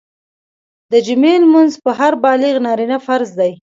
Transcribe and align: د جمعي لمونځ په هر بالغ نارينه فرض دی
د 0.91 0.93
جمعي 1.05 1.35
لمونځ 1.43 1.73
په 1.83 1.91
هر 1.99 2.13
بالغ 2.23 2.53
نارينه 2.65 2.97
فرض 3.05 3.29
دی 3.39 3.51